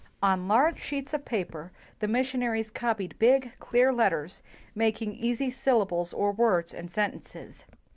On 0.23 0.47
large 0.47 0.79
sheets 0.79 1.13
of 1.13 1.25
paper 1.25 1.71
the 1.99 2.07
missionaries 2.07 2.71
copied 2.71 3.19
big, 3.19 3.51
clear 3.59 3.93
letters, 3.93 4.41
making 4.73 5.13
easy 5.13 5.51
syllables 5.51 6.11
or 6.11 6.31
words 6.31 6.73
and 6.73 6.89
sen 6.89 7.11
tences. 7.19 7.65